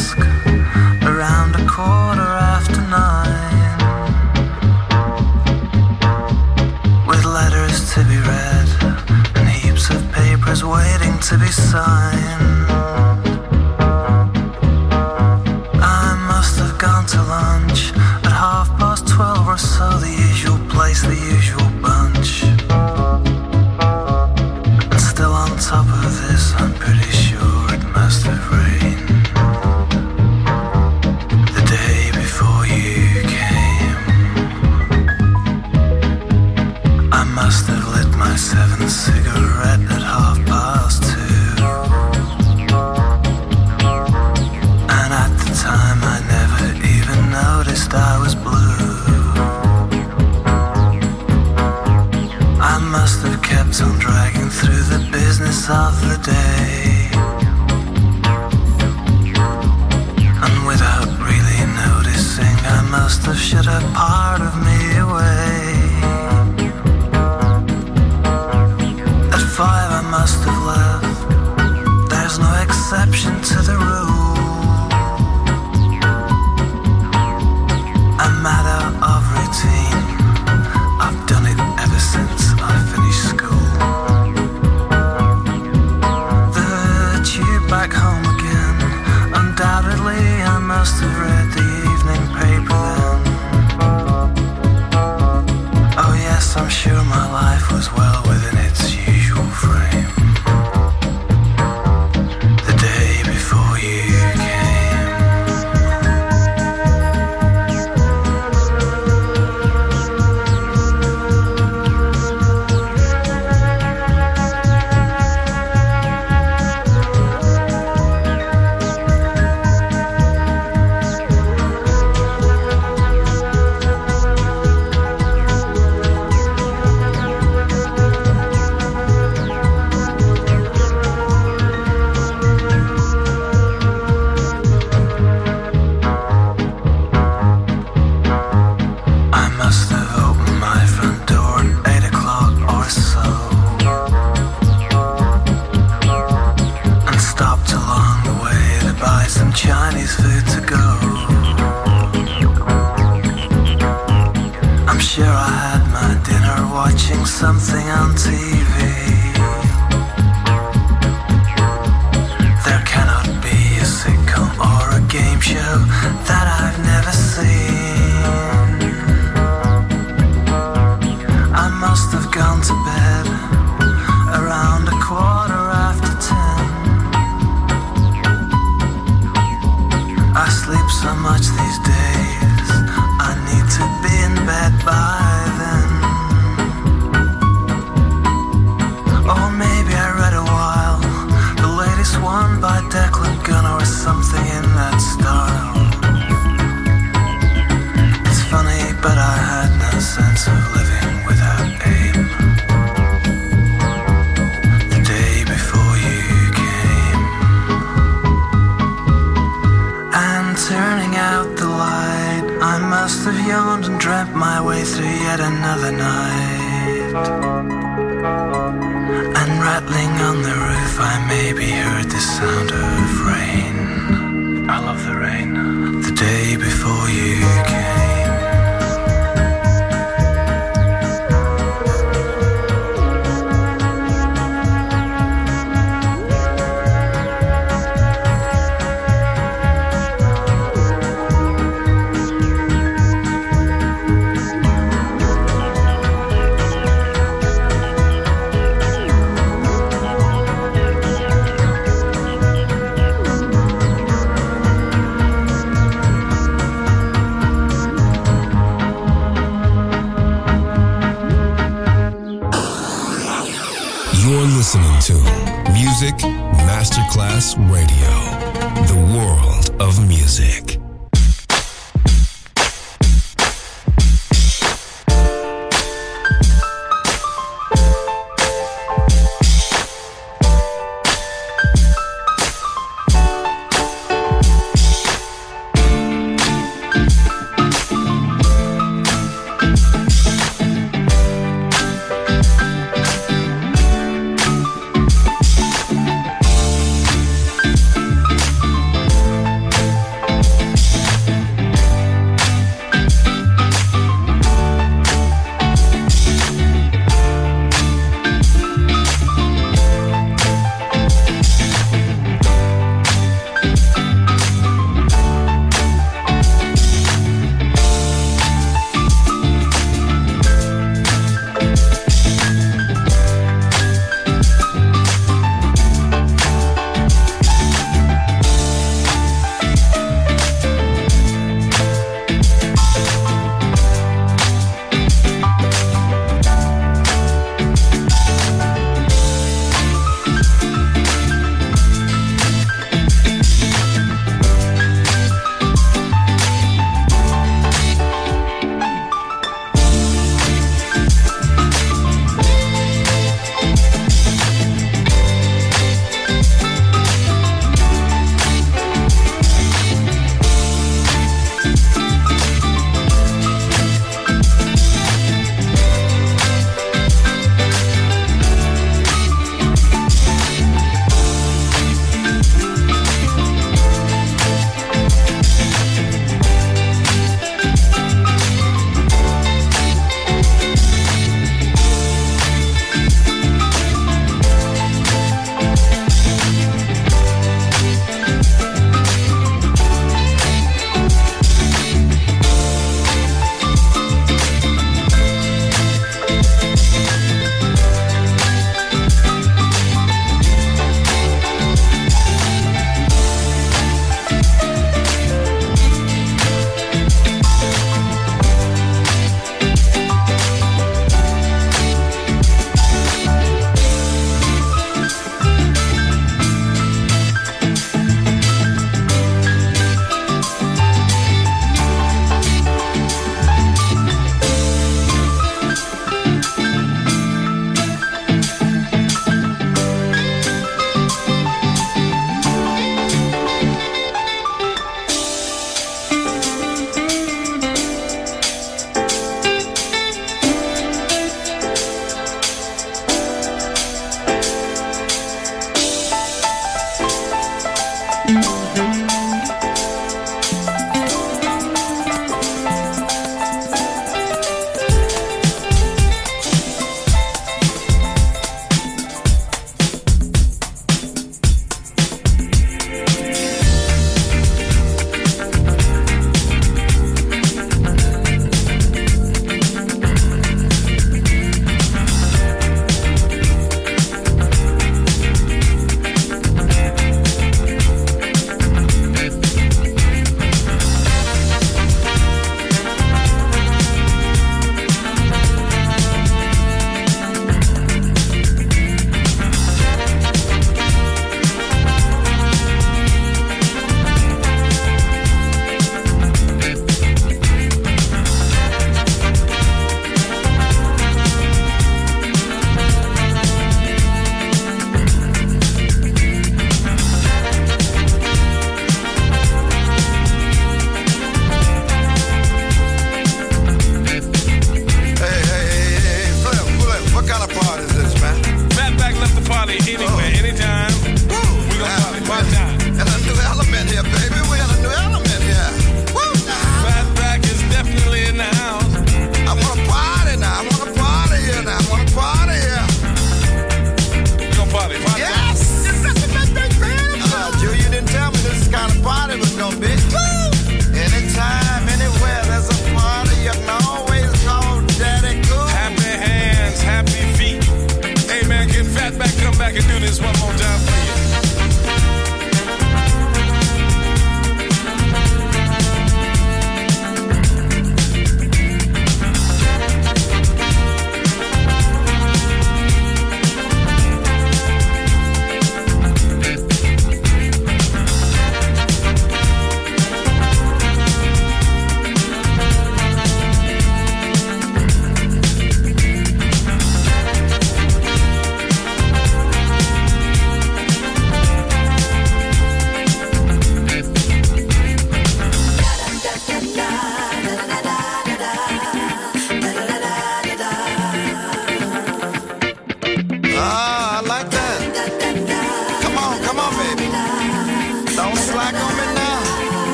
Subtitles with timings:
[0.00, 0.39] блеск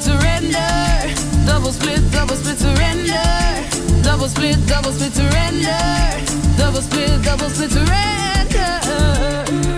[0.00, 1.14] split surrender.
[1.46, 4.02] Double split, double split surrender.
[4.02, 5.78] Double split, double split surrender.
[6.56, 9.77] Double split, double split surrender.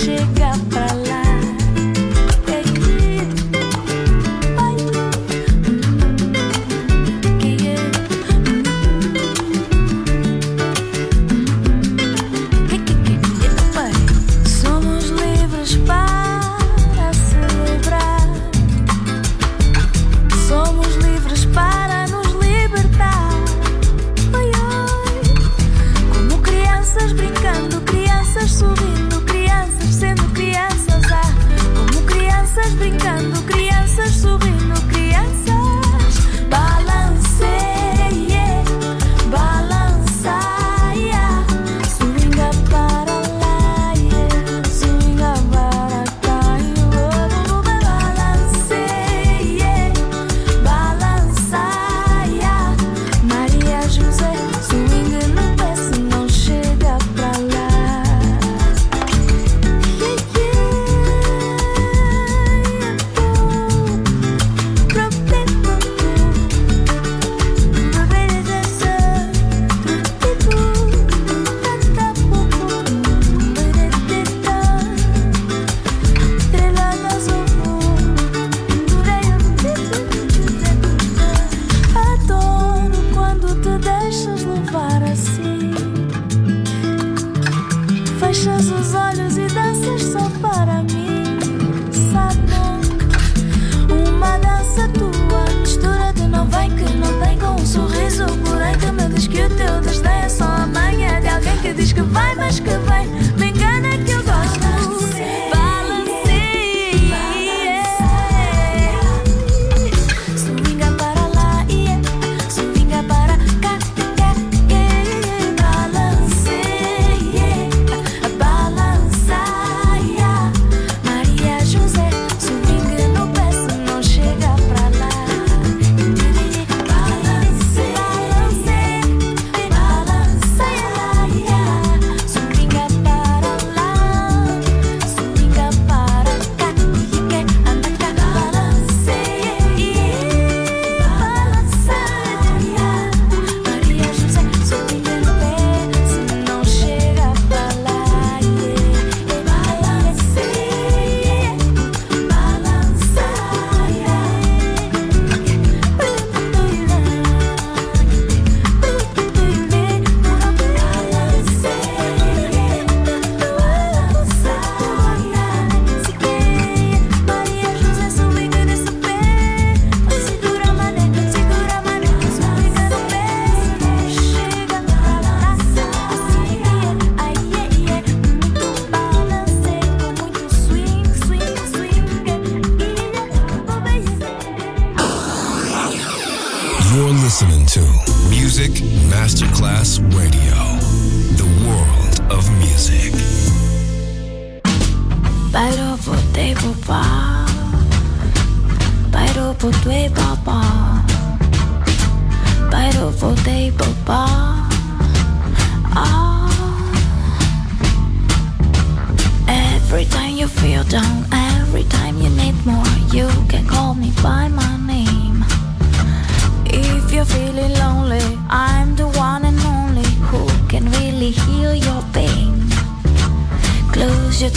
[0.00, 0.89] chega pra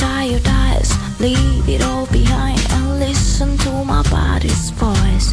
[0.03, 0.89] tired eyes.
[1.19, 5.29] Leave it all behind and listen to my body's voice.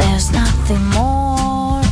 [0.00, 1.82] There's nothing more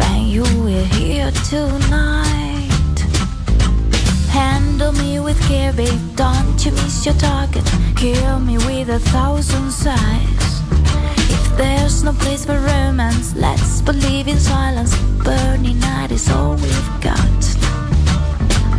[0.00, 2.98] than you will hear tonight.
[4.40, 6.02] Handle me with care, babe.
[6.14, 7.66] Don't you miss your target.
[7.96, 10.52] Kill me with a thousand sighs.
[11.36, 14.92] If there's no place for romance, let's believe in silence.
[15.24, 17.61] Burning night is all we've got.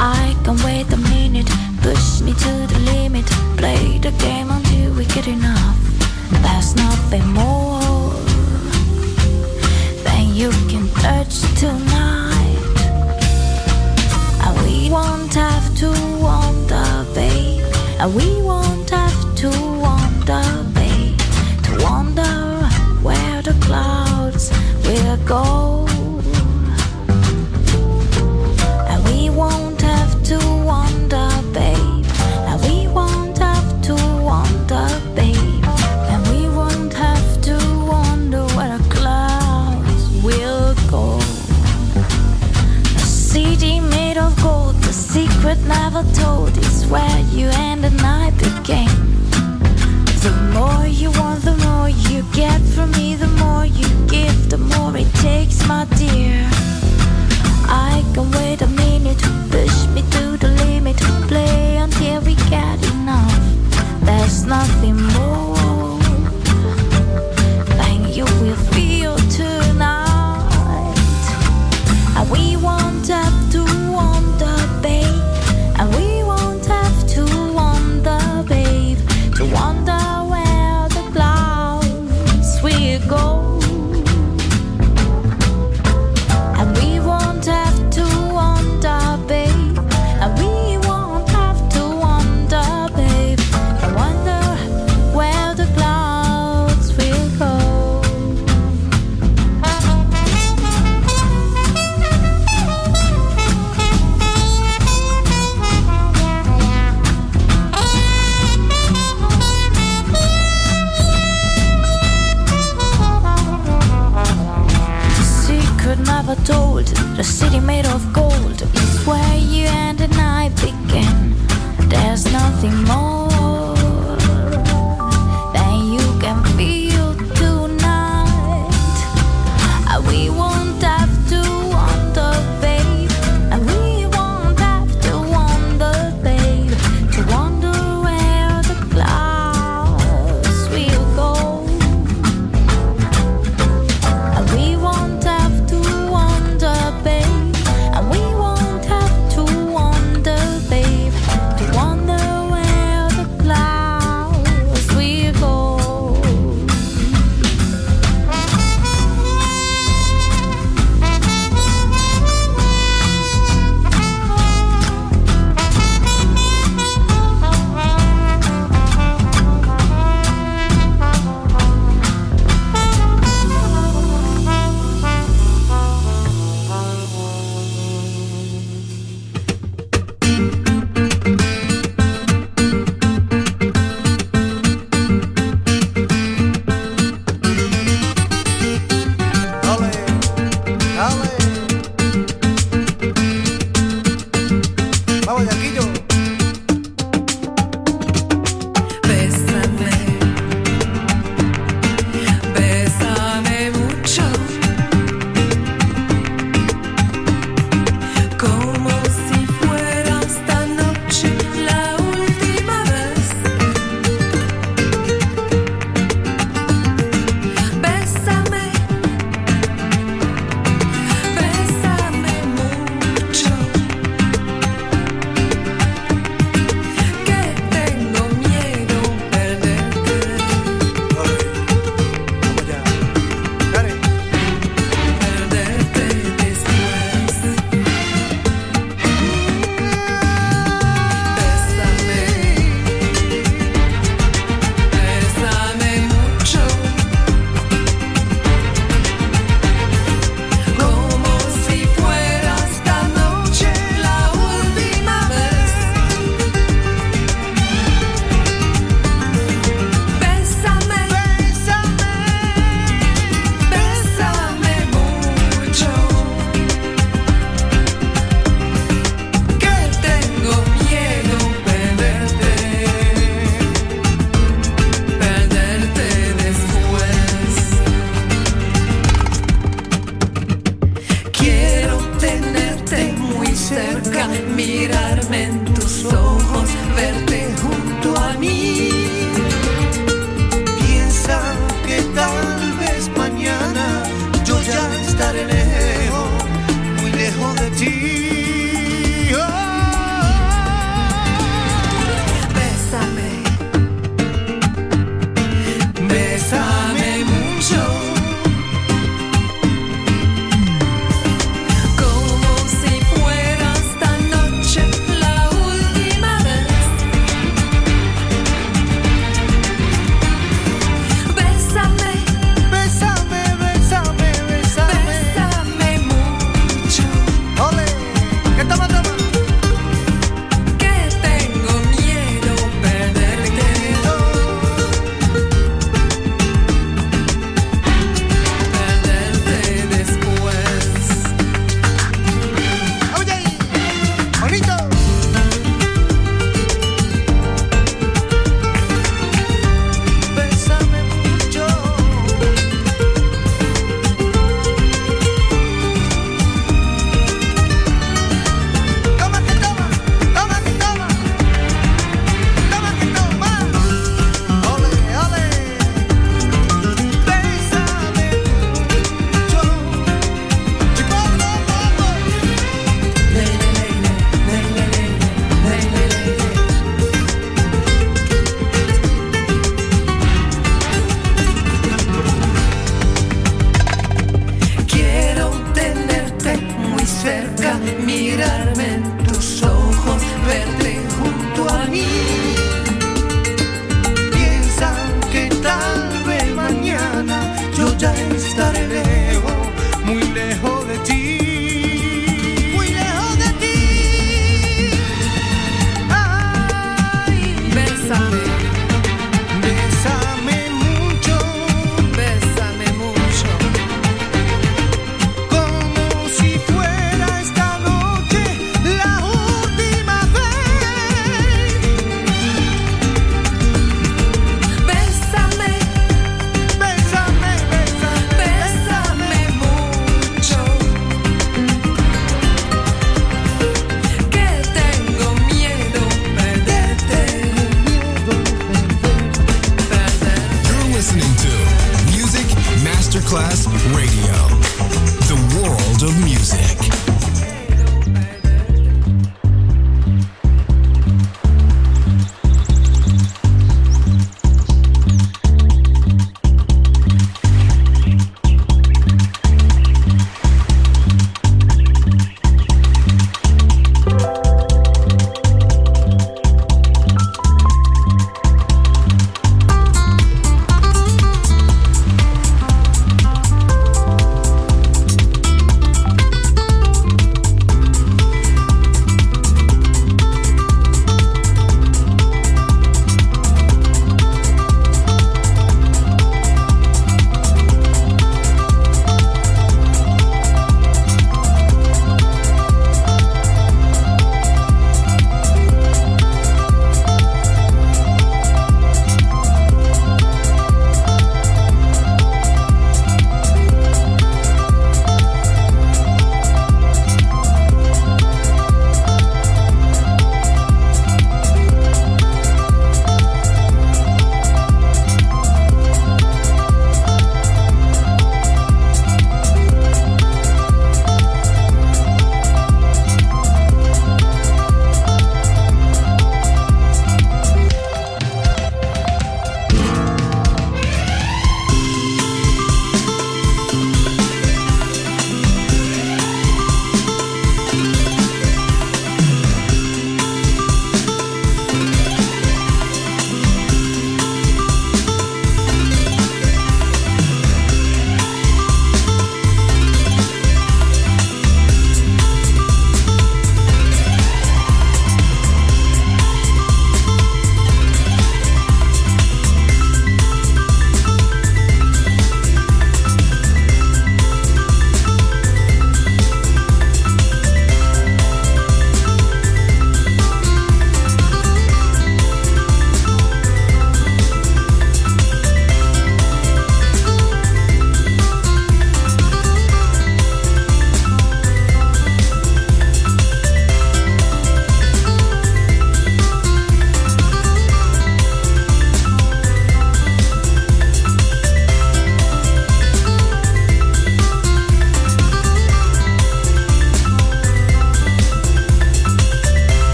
[0.00, 1.50] I can't wait a minute,
[1.82, 3.26] push me to the limit.
[3.56, 5.76] Play the game until we get enough.
[6.30, 8.12] There's nothing more
[10.04, 12.78] than you can touch tonight.
[14.44, 15.88] And we won't have to
[16.22, 17.64] wonder, babe.
[17.98, 19.50] And we won't have to
[19.82, 20.44] wonder,
[20.74, 21.18] babe.
[21.64, 22.34] To wonder
[23.02, 24.52] where the clouds
[24.84, 25.97] will go.
[46.02, 48.88] never told is where you end and I begin.
[50.24, 54.58] The more you want, the more you get from me, the more you give, the
[54.58, 56.46] more it takes, my dear.
[57.68, 63.40] I can wait a minute, push me to the limit, play until we get enough.
[64.02, 65.27] There's nothing more.